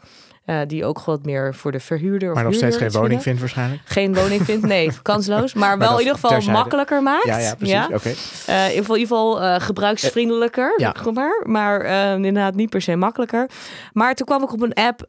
[0.46, 3.40] Eh, die ook wat meer voor de verhuurder of Maar nog steeds geen woning vindt
[3.40, 3.82] waarschijnlijk.
[3.86, 5.54] Geen woning vindt, nee, kansloos.
[5.54, 6.58] Maar wel in ieder geval terzijde.
[6.60, 7.26] makkelijker maakt.
[7.26, 7.86] Ja, ja, precies.
[7.86, 8.14] Oké.
[8.46, 10.96] Eh, in ieder geval, in ieder geval gebruiksvriendelijker, Ja.
[11.14, 11.44] maar.
[11.46, 13.50] Maar inderdaad niet per se makkelijker.
[13.94, 15.02] Maar toen kwam ik op een app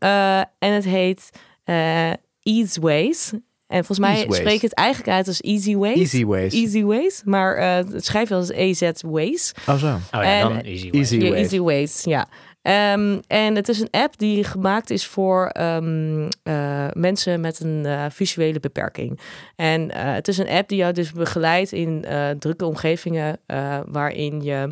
[0.59, 1.31] en het heet
[2.43, 3.33] Easeways.
[3.73, 4.37] En volgens mij Easeways.
[4.39, 5.99] spreek ik het eigenlijk uit als Easy Ways.
[5.99, 6.55] Easy ways.
[6.55, 7.23] Easy Ways.
[7.25, 9.53] Maar eh, het schrijft wel als EZ Ways.
[9.69, 9.87] Oh zo.
[9.87, 10.91] Oh ja, En- dan easy.
[10.91, 11.01] way.
[11.01, 11.41] Easy Ja, ways.
[11.43, 12.29] Easy Ways, ja.
[12.63, 17.87] Ehm, en het is een app die gemaakt is voor ehm, eh, mensen met een
[17.87, 19.21] eh, visuele beperking.
[19.57, 23.79] En eh, het is een app die jou dus begeleidt in eh, drukke omgevingen eh,
[23.87, 24.69] waarin je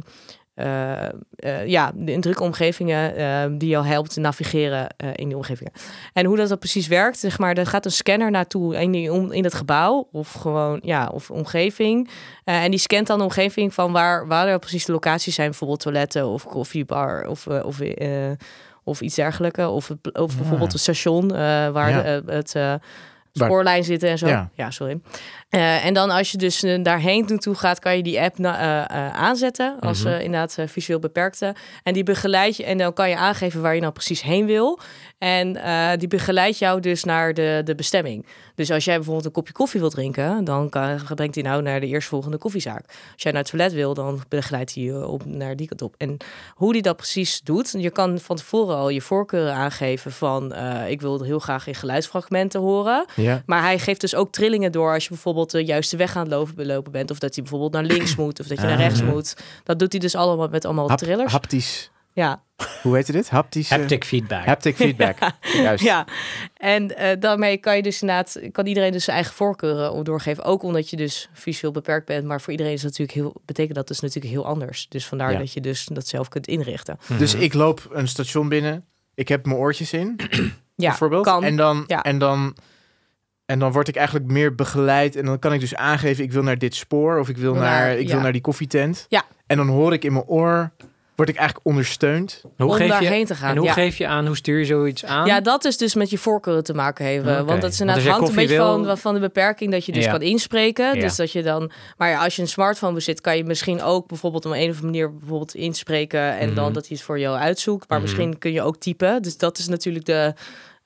[0.54, 1.04] eh,
[1.36, 5.72] eh, ja, in drukke omgevingen eh, die jou helpt te navigeren in die omgevingen.
[6.12, 9.12] En hoe dat, dat precies werkt, zeg maar, er gaat een scanner naartoe in, die,
[9.12, 12.08] om, in het gebouw of gewoon, ja, of omgeving.
[12.44, 15.80] En die scant dan de omgeving van waar, waar er precies de locaties zijn, bijvoorbeeld
[15.80, 17.80] toiletten of koffiebar of, of,
[18.84, 19.58] of iets dergelijks.
[19.58, 22.02] Of, het- of bijvoorbeeld het station eh, waar Ja.
[22.20, 22.80] de, het
[23.32, 24.26] spoorlijn zit en zo.
[24.26, 24.50] Ja.
[24.54, 25.00] Ja, sorry.
[25.48, 28.88] Eh, en dan als je dus eh, daarheen naartoe gaat, kan je die app na-
[28.88, 30.20] eh, aanzetten als Mhm.
[30.20, 31.54] inderdaad visueel beperkte.
[31.82, 34.78] En die begeleidt je en dan kan je aangeven waar je nou precies heen wil.
[35.18, 35.58] En
[35.98, 38.26] die begeleidt jou dus naar de, de bestemming.
[38.60, 41.80] Dus als jij bijvoorbeeld een kopje koffie wilt drinken, dan kan, brengt hij nou naar
[41.80, 42.84] de eerstvolgende koffiezaak.
[42.86, 45.94] Als jij naar het toilet wil, dan begeleidt hij je op, naar die kant op.
[45.98, 46.16] En
[46.54, 50.90] hoe die dat precies doet, je kan van tevoren al je voorkeuren aangeven van eh,
[50.90, 53.04] ik wil heel graag in geluidsfragmenten horen.
[53.16, 53.42] Ja.
[53.46, 56.30] Maar hij geeft dus ook trillingen door als je bijvoorbeeld de juiste weg aan het
[56.32, 57.10] lopen, lopen bent.
[57.10, 58.80] Of dat hij bijvoorbeeld naar links moet of dat je naar Ah.
[58.80, 59.36] rechts moet.
[59.64, 61.32] Dat doet hij dus allemaal met allemaal Hap- trillers.
[61.32, 61.90] haptisch.
[62.12, 62.42] Ja,
[62.82, 63.30] Hoe heet dit?
[63.30, 63.70] Haptisch.
[63.70, 64.44] Haptic feedback.
[64.44, 65.16] Haptic feedback.
[65.62, 65.84] Juist.
[65.84, 66.06] ja.
[66.56, 70.44] En eh, daarmee kan je dus inderdaad, kan iedereen dus zijn eigen voorkeuren doorgeven.
[70.44, 72.24] Ook omdat je dus visueel beperkt bent.
[72.24, 74.86] Maar voor iedereen is dat natuurlijk heel, betekent dat dus natuurlijk heel anders.
[74.88, 75.38] Dus vandaar Ja.
[75.38, 76.98] dat je dus dat zelf kunt inrichten.
[77.18, 77.42] Dus Mhm.
[77.42, 78.84] ik loop een station binnen.
[79.14, 80.16] Ik heb mijn oortjes in,
[80.76, 81.24] Ja, bijvoorbeeld.
[81.24, 81.44] kan.
[81.44, 82.02] En dan, Ja.
[82.02, 82.56] en dan
[83.46, 85.16] en dan word ik eigenlijk meer begeleid.
[85.16, 87.18] En dan kan ik dus aangeven, ik wil naar dit spoor.
[87.18, 88.12] Of ik wil, Wil naar, naar- ik ja.
[88.12, 89.06] wil naar die koffietent.
[89.08, 89.24] Ja.
[89.46, 90.70] En dan hoor ik in mijn oor,
[91.20, 92.42] word ik eigenlijk ondersteund.
[92.56, 93.50] Hoe om geef je, daarheen te gaan.
[93.50, 93.72] en hoe ja.
[93.72, 95.26] geef je aan, hoe stuur je zoiets aan?
[95.26, 97.46] Ja, dat is dus met je voorkeuren te maken hebben.
[97.46, 100.04] Want dat is inderdaad hangt een beetje wil- van, van de beperking dat je dus
[100.04, 100.10] Ja.
[100.10, 100.94] kan inspreken.
[100.94, 101.00] Ja.
[101.00, 101.70] Dus dat je dan.
[101.96, 104.66] Maar ja, als je een smartphone bezit, kan je misschien ook bijvoorbeeld op een of
[104.66, 106.54] andere manier bijvoorbeeld inspreken en Mhm.
[106.56, 107.88] dan dat hij het voor jou uitzoekt.
[107.88, 108.06] Maar Mhm.
[108.08, 109.22] misschien kun je ook typen.
[109.22, 110.34] Dus dat is natuurlijk de.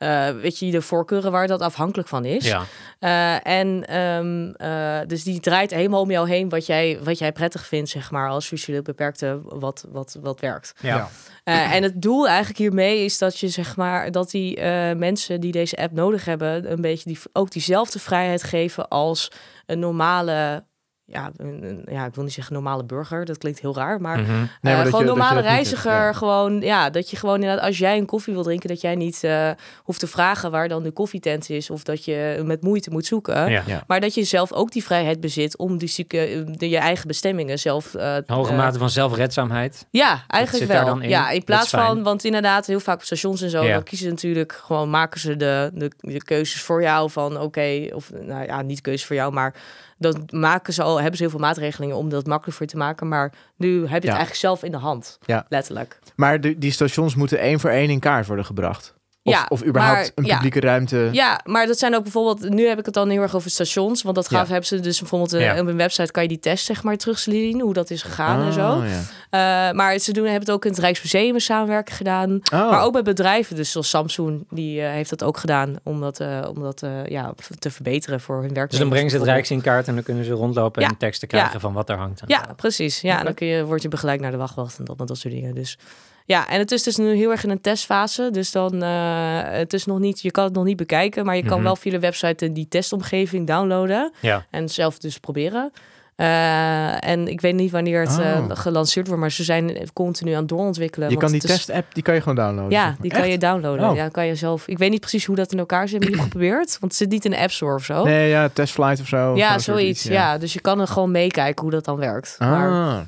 [0.04, 2.46] Eh, weet je, de voorkeuren waar dat afhankelijk van is.
[2.46, 2.62] Ja.
[2.98, 7.32] Eh, en ehm, eh, dus die draait helemaal om jou heen wat jij, wat jij
[7.32, 10.74] prettig vindt, zeg maar, als visueel beperkte, wat, wat, wat werkt.
[10.80, 11.08] Ja.
[11.44, 15.40] Eh, en het doel eigenlijk hiermee is dat je zeg maar dat die eh, mensen
[15.40, 19.30] die deze app nodig hebben, een beetje die, ook diezelfde vrijheid geven als
[19.66, 20.64] een normale,
[21.06, 24.20] ja, een, een- ja, ik wil niet zeggen normale burger, dat klinkt heel raar, maar
[24.20, 24.30] Mhm.
[24.32, 26.12] Nee, eh, maar gewoon je- normale hebt, reiziger, ja.
[26.12, 29.24] gewoon ja, dat je gewoon inderdaad als jij een koffie wil drinken, dat jij niet
[29.24, 29.50] eh,
[29.82, 33.50] hoeft te vragen waar dan de koffietent is of dat je met moeite moet zoeken.
[33.50, 33.62] Ja.
[33.66, 33.84] Ja.
[33.86, 37.58] Maar dat je zelf ook die vrijheid bezit om die, zieke- de, je eigen bestemmingen
[37.58, 37.94] zelf.
[37.94, 39.86] eh, Hoge eh, mate van zelfredzaamheid.
[39.90, 40.94] ja, eigenlijk zit daar wel.
[40.94, 41.08] dan in?
[41.08, 43.72] Ja, in plaats van, want inderdaad, heel vaak op stations en zo, Ja.
[43.74, 47.86] dan kiezen ze natuurlijk gewoon, maken ze de, de, de keuzes voor jou van oké,
[47.94, 49.54] of nou ja, niet keuzes voor jou, maar
[49.98, 53.08] dan maken ze al, hebben ze heel veel maatregelingen om dat makkelijk voor te maken.
[53.08, 55.18] Maar nu heb je het eigenlijk zelf in de hand.
[55.48, 55.98] Letterlijk.
[56.16, 58.94] Maar de, die stations moeten één voor één in kaart worden gebracht.
[59.26, 60.34] Of, Ja, of überhaupt maar- een ja.
[60.34, 61.08] publieke ruimte.
[61.12, 64.02] Ja, maar dat zijn ook bijvoorbeeld, nu heb ik het dan heel erg over stations,
[64.02, 64.38] want dat Ja.
[64.38, 66.96] gaaf hebben ze dus bijvoorbeeld eh, op een website kan je die test zeg maar
[66.96, 68.84] terugzien, hoe dat is gegaan en Oh, zo.
[68.84, 69.68] ja.
[69.68, 72.40] Eh, maar ze doen, hebben het ook in het Rijksmuseum een samenwerking gedaan.
[72.52, 72.70] Oh.
[72.70, 76.20] Maar ook bij bedrijven, dus zoals Samsung, die eh, heeft dat ook gedaan om dat,
[76.20, 78.70] eh, om dat eh, ja, te verbeteren voor hun werknemers.
[78.70, 79.26] Dus dan brengen ze het.
[79.26, 80.88] Rijks in kaart en dan kunnen ze rondlopen Ja.
[80.88, 81.58] en teksten krijgen Ja.
[81.60, 82.22] van wat er hangt.
[82.26, 83.00] Ja, precies.
[83.00, 85.34] Ja, dan kun je, word je begeleid naar de wachtwacht en dat, en dat soort
[85.34, 85.54] dingen.
[85.54, 85.78] Dus
[86.24, 88.28] ja, en het is dus nu heel erg in een testfase.
[88.32, 91.42] Dus dan, eh, het is nog niet, je kan het nog niet bekijken, maar je
[91.44, 91.62] kan Mhm.
[91.64, 94.46] wel via de website die testomgeving downloaden Ja.
[94.50, 95.72] en zelf dus proberen.
[96.16, 98.56] Eh, en ik weet niet wanneer het eh, Oh.
[98.56, 101.10] gelanceerd wordt, maar ze zijn continu aan het doorontwikkelen.
[101.10, 102.70] Je kan die het test-app, die kan je gewoon downloaden.
[102.70, 103.02] Ja, zeg maar.
[103.02, 103.88] die kan je downloaden.
[103.90, 103.96] Oh.
[103.96, 104.68] Ja, kan je zelf.
[104.68, 106.02] Ik weet niet precies hoe dat in elkaar zit.
[106.04, 106.70] Je niet geprobeerd?
[106.80, 108.04] Want het zit niet in de App Store of zo.
[108.04, 109.36] Nee, ja, testflight of zo.
[109.36, 109.88] ja, soort zoiets.
[110.04, 110.38] iets, ja.
[110.38, 112.36] dus je kan er gewoon meekijken hoe dat dan werkt.
[112.38, 112.98] Maar, Ah,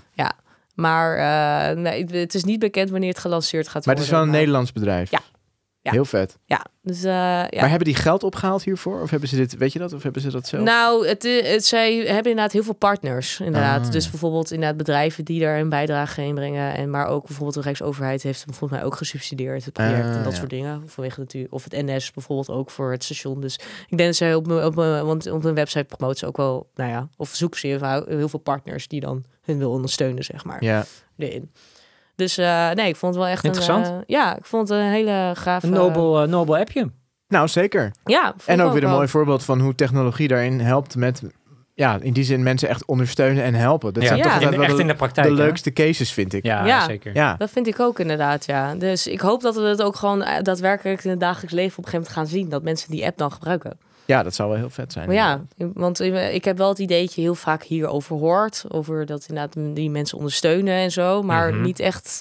[0.77, 4.05] maar eh, nee, het is niet bekend wanneer het gelanceerd gaat maar het worden.
[4.05, 5.11] is wel een Nederlands bedrijf.
[5.11, 5.21] Ja.
[5.87, 5.93] Ja.
[5.93, 6.39] Heel vet.
[6.45, 7.49] Ja, dus eh, ja.
[7.61, 9.03] Maar hebben die geld opgehaald hiervoor?
[9.03, 9.93] Of hebben ze dit, weet je dat?
[9.93, 10.65] Of hebben ze dat zelf?
[10.65, 13.87] Nou, het, i- het, zij hebben inderdaad heel veel partners, inderdaad.
[13.87, 13.93] Ah.
[13.93, 16.75] Dus bijvoorbeeld inderdaad bedrijven die daar een bijdrage in brengen.
[16.75, 20.17] En maar ook bijvoorbeeld de Rijksoverheid heeft hem volgens mij ook gesubsidieerd, het project Ah,
[20.17, 20.39] en dat ja.
[20.39, 20.83] soort dingen.
[20.87, 23.41] Vanwege natuurlijk, of het NS bijvoorbeeld ook voor het station.
[23.41, 23.55] Dus
[23.89, 26.69] ik denk dat zij op, mijn- op, want op hun website promoten ze ook wel,
[26.75, 30.25] nou ja, of zoeken ze heel veel- heel veel partners die dan hun wil ondersteunen,
[30.25, 30.85] zeg maar, Ja.
[31.19, 31.51] erin.
[32.17, 33.87] Dus eh, nee, ik vond het wel echt Interessant.
[33.87, 33.93] een...
[33.93, 35.67] eh, ja, ik vond het een hele gave...
[35.67, 36.91] Een nobel, eh, nobel appje.
[37.29, 37.91] Nou, zeker.
[38.05, 38.97] Ja, vond En ook weer een wel.
[38.97, 41.23] mooi voorbeeld van hoe technologie daarin helpt met,
[41.75, 43.93] ja, in die zin mensen echt ondersteunen en helpen.
[43.93, 44.25] Dat ja, zijn Ja.
[44.25, 45.27] toch in, wel echt de, in de praktijk.
[45.27, 45.39] de hè?
[45.39, 46.45] leukste cases, vind ik.
[46.45, 46.85] Ja, Ja.
[46.85, 47.15] zeker.
[47.15, 47.35] Ja.
[47.39, 48.75] Dat vind ik ook inderdaad, ja.
[48.75, 51.91] Dus ik hoop dat we het ook gewoon daadwerkelijk in het dagelijks leven op een
[51.91, 52.49] gegeven moment gaan zien.
[52.51, 53.79] Dat mensen die app dan gebruiken.
[54.07, 55.07] Ja, dat zou wel heel vet zijn.
[55.07, 58.65] Maar ja, want ik heb wel het idee dat je heel vaak hierover hoort.
[58.69, 61.23] Over dat inderdaad die mensen ondersteunen en zo.
[61.23, 61.63] Maar Mhm.
[61.63, 62.21] niet echt...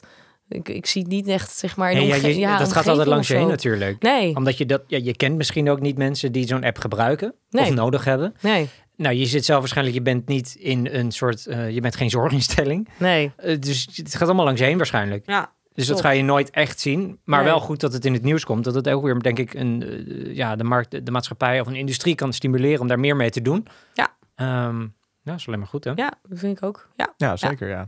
[0.50, 1.92] Ik, ik zie het niet echt, zeg maar...
[1.92, 4.02] In Nee, ja, je- ja, dat gaat altijd langs je heen natuurlijk.
[4.02, 7.34] Nee, Omdat je dat, ja, je kent misschien ook niet mensen die zo'n app gebruiken
[7.50, 7.64] Nee.
[7.64, 8.36] of nodig hebben.
[8.42, 11.96] nee, Nou, je zit zelf waarschijnlijk, je bent niet in een soort, eh, je bent
[11.96, 12.90] geen zorginstelling.
[12.98, 13.32] nee.
[13.38, 15.24] Eh, dus het gaat allemaal langs je heen waarschijnlijk.
[15.26, 17.20] Ja, Dus dat ga je nooit echt zien.
[17.24, 17.50] Maar Nee.
[17.50, 18.64] wel goed dat het in het nieuws komt.
[18.64, 21.76] Dat het ook weer, denk ik, een, eh, ja, de markt, de maatschappij of een
[21.76, 23.68] industrie kan stimuleren om daar meer mee te doen.
[23.94, 24.16] Ja.
[24.36, 24.88] Ehm, ja,
[25.24, 25.92] dat is alleen maar goed, hè?
[25.96, 26.90] ja, dat vind ik ook.
[26.96, 27.88] Ja, Ja, zeker, ja.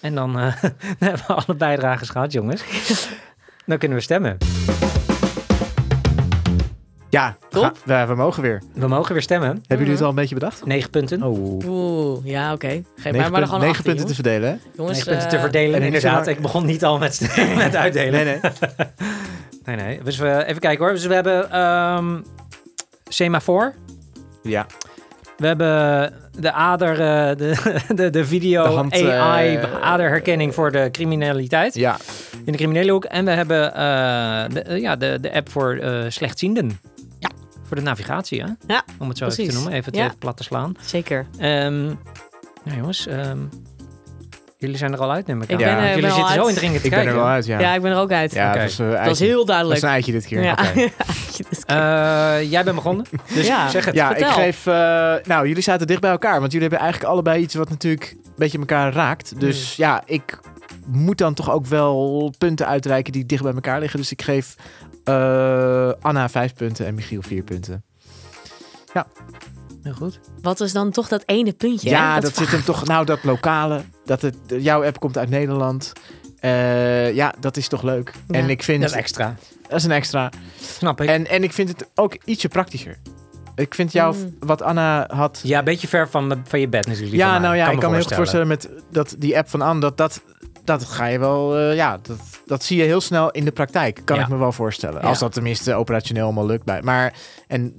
[0.00, 2.64] En dan eh, dan hebben we alle bijdrages gehad, jongens.
[3.66, 4.36] dan kunnen we stemmen.
[7.10, 7.62] Ja, Top.
[7.62, 8.62] ga- we, we mogen weer.
[8.74, 9.48] We mogen weer stemmen.
[9.48, 10.64] Hebben jullie het al een beetje bedacht?
[10.66, 11.22] Negen punten.
[11.22, 11.64] Oh.
[11.66, 12.68] oeh, ja, oké.
[12.68, 14.56] Geef mij Negen, maar punten te verdelen, hè?
[14.76, 15.04] jongens.
[15.04, 15.80] Punten te eh, verdelen.
[15.80, 18.12] en Inderdaad, ik begon niet al met, met uitdelen.
[18.12, 18.40] Nee, nee.
[19.64, 20.00] Nee, nee.
[20.02, 20.94] Dus we, even kijken hoor.
[20.94, 22.20] Dus we hebben ehm
[23.08, 23.74] Semafor.
[24.42, 24.66] Ja.
[25.36, 30.72] We hebben de ader, eh, de, de, de video De hand, AI, eh, aderherkenning voor
[30.72, 31.96] de criminaliteit Ja.
[32.44, 33.04] in de criminele hoek.
[33.04, 33.60] En we hebben
[34.54, 36.80] de, eh, ja, de, de app voor eh slechtzienden.
[37.70, 37.76] Ja.
[37.76, 38.46] Voor de navigatie, hè?
[38.66, 40.04] Ja, Om het zo even te noemen, even het Ja.
[40.04, 40.74] even plat te slaan.
[40.80, 41.26] Zeker.
[41.38, 41.84] Ehm
[42.64, 43.38] nou jongens, ehm,
[44.58, 45.58] jullie zijn er al uit, neem ik Ik aan.
[45.58, 46.48] ben, Want jullie ben al zitten zo uit.
[46.48, 47.22] indringend te Ik ben er kijken.
[47.24, 47.58] wel uit, ja.
[47.60, 48.32] Ja, ik ben er ook uit.
[48.32, 49.76] Ja, dat was, eh, Dat is heel Dat duidelijk.
[49.76, 50.42] is een eitje dit keer.
[50.42, 50.52] Ja.
[50.52, 50.88] Oké.
[51.50, 53.04] Dus- Eh, jij bent begonnen,
[53.34, 53.68] dus Ja.
[53.68, 53.94] zeg het.
[53.94, 54.28] Ja, Vertel.
[54.28, 54.66] ik geef...
[54.66, 54.74] eh,
[55.24, 56.40] nou, jullie zaten dicht bij elkaar.
[56.40, 59.40] Want jullie hebben eigenlijk allebei iets wat natuurlijk een beetje elkaar raakt.
[59.40, 60.38] Dus ja, ik
[60.86, 63.98] moet dan toch ook wel punten uitreiken die dicht bij elkaar liggen.
[63.98, 64.54] Dus ik geef
[66.00, 67.84] Anna vijf punten en Michiel vier punten.
[69.82, 70.20] Heel goed.
[70.42, 71.90] Wat is dan toch dat ene puntje?
[71.90, 72.20] Ja, hè?
[72.20, 72.86] dat, zit hem toch...
[72.86, 73.80] Nou, dat lokale.
[74.04, 75.92] Dat het, jouw app komt uit Nederland.
[76.40, 78.12] Eh, ja, dat is toch leuk.
[78.28, 78.38] Ja.
[78.38, 78.80] En ik vind...
[78.80, 79.34] Dat is extra.
[79.68, 80.30] dat is een extra.
[80.60, 81.08] Snap ik.
[81.08, 82.96] En, en ik vind het ook ietsje praktischer.
[83.54, 84.36] Ik vind jou, Mm.
[84.40, 85.40] wat Anna had...
[85.42, 87.16] Ja, een beetje ver van, van je bed natuurlijk.
[87.16, 89.48] Ja, nou ja, Kan ik me kan me heel goed voorstellen met dat, die app
[89.48, 90.22] van Anne, dat, dat,
[90.78, 94.00] dat ga je wel, eh, ja, dat, dat zie je heel snel in de praktijk,
[94.04, 94.22] kan Ja.
[94.22, 95.00] ik me wel voorstellen.
[95.02, 95.08] Ja.
[95.08, 96.82] Als dat tenminste operationeel allemaal lukt bij.
[96.82, 97.12] Maar,
[97.46, 97.74] en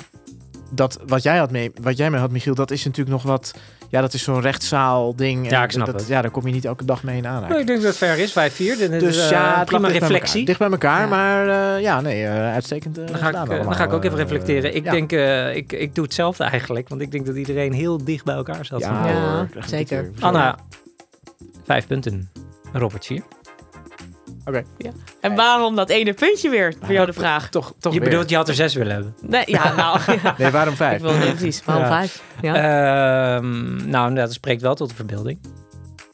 [0.71, 3.54] dat, wat jij had mee, wat jij mee had, Michiel, dat is natuurlijk nog wat,
[3.89, 5.49] ja, dat is zo'n rechtszaal ding.
[5.49, 6.08] Ja, En ik snap dat, het.
[6.08, 7.60] Ja, daar kom je niet elke dag mee in Nou, aanraking.
[7.60, 8.77] ik denk dat het ver is, 5-4.
[8.77, 10.39] Dit is Dus eh, ja, prima lag dicht bij reflectie.
[10.39, 10.45] elkaar.
[10.45, 11.08] Dicht bij elkaar, Ja.
[11.08, 14.75] maar eh, ja, nee, uitstekend Dan ga, ik, gedaan dan ga ik ook even reflecteren.
[14.75, 14.91] Ik ja.
[14.91, 16.89] denk, eh, ik, ik doe hetzelfde eigenlijk.
[16.89, 18.80] Want ik denk dat iedereen heel dicht bij elkaar zat.
[18.80, 20.12] Ja, hoor, zeker.
[20.19, 20.56] Anna,
[21.65, 22.30] vijf punten.
[22.73, 23.21] Robert, vier.
[25.21, 26.73] En waarom dat ene puntje weer?
[26.81, 27.49] Voor jou de vraag.
[27.49, 28.10] Toch, toch Je weer.
[28.10, 29.15] bedoelt, je had er zes willen hebben.
[29.21, 29.99] Nee, ja, nou.
[30.23, 30.36] ja.
[30.38, 31.01] Nee, waarom Ik vijf?
[31.01, 31.63] wil nee, precies.
[31.65, 31.89] Waarom Ja.
[31.89, 32.23] vijf?
[32.41, 32.55] Ja.
[33.36, 35.39] Ehm, nou, dat spreekt wel tot de verbeelding.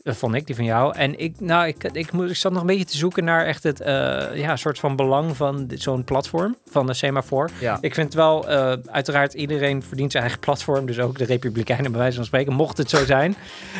[0.07, 0.95] Dat vond ik, die van jou.
[0.95, 3.81] En ik, nou, ik, ik, ik zat nog een beetje te zoeken naar echt het
[3.81, 7.49] eh, ja, soort van belang van zo'n platform, van de Semafor.
[7.59, 7.77] Ja.
[7.81, 10.85] Ik vind wel, eh, uiteraard, iedereen verdient zijn eigen platform.
[10.85, 12.53] Dus ook de Republikeinen, bij wijze van spreken.
[12.53, 13.35] Mocht het zo zijn,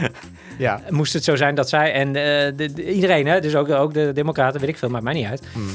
[0.58, 0.82] Ja.
[0.90, 2.14] moest het zo zijn dat zij en eh,
[2.58, 5.28] de, de- iedereen, hè, dus ook, ook de Democraten, weet ik veel, maakt mij niet
[5.28, 5.44] uit.
[5.54, 5.70] Hmm.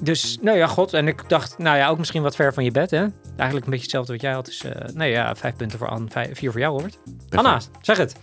[0.00, 0.92] Dus, nou ja, god.
[0.92, 2.98] En ik dacht, nou ja, ook misschien wat ver van je bed, hè?
[3.36, 4.44] Eigenlijk een beetje hetzelfde wat jij had.
[4.46, 6.98] Dus, nee, ja, vijf punten voor Anne, vijf, vier voor jou, Robert.
[7.30, 8.14] Anna, zeg het.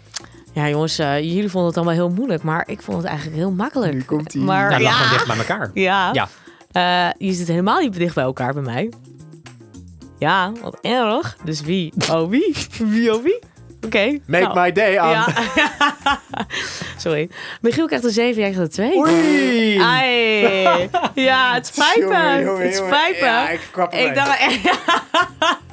[0.54, 3.52] Ja, jongens, eh, jullie vonden het allemaal heel moeilijk, maar ik vond het eigenlijk heel
[3.52, 3.94] makkelijk.
[3.94, 4.42] Nu komt ie.
[4.42, 5.72] Maar Nou, lag ja, gewoon dicht bij elkaar.
[5.90, 6.14] ja.
[6.14, 6.28] Ja.
[6.72, 8.92] Eh, je zit helemaal niet dicht bij elkaar bij mij.
[10.20, 11.38] Ja, wat erg.
[11.44, 11.94] Dus wie?
[12.12, 12.56] Oh, wie?
[12.78, 13.40] Wie oh wie?
[13.86, 14.20] Oké.
[14.26, 15.14] Make nou, my day, Anne.
[15.14, 15.28] Ja.
[16.98, 17.30] Sorry.
[17.62, 18.98] Michiel krijgt een 7, jij krijgt een 2.
[18.98, 19.80] Oei!
[19.80, 20.90] Ai.
[21.16, 22.16] Ja, het spijt me.
[22.64, 23.26] Het spijt me.
[23.26, 24.14] Ja, ik kap er Ik mee.
[24.16, 24.56] dacht echt...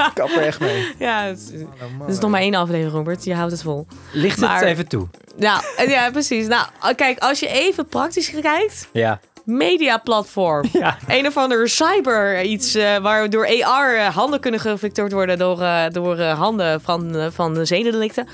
[0.06, 0.94] Ik kap er echt mee.
[0.98, 1.60] Ja, het is,
[2.00, 3.24] het is nog maar één aflevering, Robert.
[3.24, 3.86] Je houdt het vol.
[4.12, 5.06] Licht Maar- het even toe.
[5.36, 6.46] Nou, ja, precies.
[6.46, 6.66] Nou,
[6.96, 8.88] kijk, als je even praktisch kijkt.
[8.92, 9.20] Ja.
[9.48, 10.68] Mediaplatform.
[10.78, 10.98] Ja.
[11.06, 15.84] Een of ander cyber iets eh, waardoor AR eh, handen kunnen gereflecteerd worden door, eh,
[15.90, 18.28] door eh, handen van, eh, van de zedendelicten.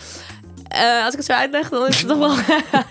[0.74, 2.34] Eh, als ik het zo uitleg, dan is het toch wel...
[2.34, 2.38] Nee,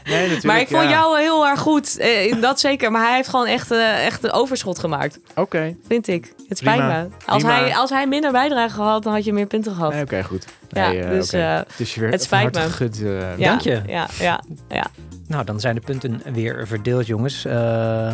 [0.21, 0.43] natuurlijk.
[0.43, 0.89] maar ik vond ja.
[0.89, 1.97] jou heel erg goed.
[1.97, 2.91] eh, in dat zeker.
[2.91, 5.19] Maar hij heeft gewoon echt, eh, echt een overschot gemaakt.
[5.35, 6.33] Oké, Vind ik.
[6.47, 7.01] Het spijt Prima.
[7.01, 7.07] me.
[7.25, 7.59] Als Prima.
[7.59, 9.91] hij, als hij minder bijdrage gehad, dan had je meer punten gehad.
[9.93, 10.45] nee, oké, goed.
[10.69, 11.33] Ja, Nee, eh, dus,
[11.77, 12.59] is je weer het spijt me.
[12.61, 13.81] gegund, ja, dank je.
[13.87, 14.85] Ja, ja, ja.
[15.27, 17.45] Nou, dan zijn de punten weer verdeeld, jongens.
[17.45, 18.11] Eh,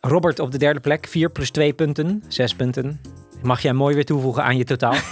[0.00, 3.00] Robert op de derde plek, 4 plus 2 punten, 6 punten.
[3.44, 4.94] Mag jij mooi weer toevoegen aan je totaal?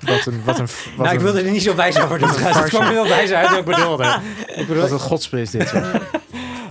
[0.00, 2.28] Wat een, wat een, wat nou, ik wilde er niet zo wijs over doen.
[2.38, 4.04] Het kwam er heel wijs uit wat ik bedoelde.
[4.56, 5.68] Ik bedoel, wat een godspe is dit.
[5.68, 5.92] zeg.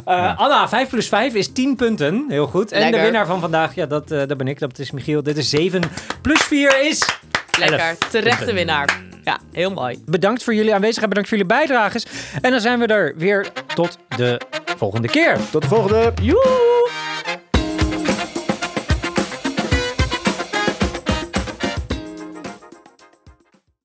[0.06, 2.26] Eh, Anna, 5 plus 5 is 10 punten.
[2.30, 2.72] Heel goed.
[2.72, 4.60] En de winnaar van vandaag, ja, dat, eh, dat ben ik.
[4.60, 5.24] Dat is Michiel.
[5.24, 5.82] Dit is 7
[6.22, 7.06] plus 4 is...
[7.60, 7.98] Lekker.
[8.10, 9.00] Terechte winnaar.
[9.24, 10.00] Ja, heel mooi.
[10.06, 11.10] Bedankt voor jullie aanwezigheid.
[11.10, 12.06] Bedankt voor jullie bijdrages.
[12.42, 14.42] En dan zijn we er weer tot de
[14.78, 15.38] volgende keer.
[15.52, 16.14] Tot de volgende.
[16.22, 16.77] Joe!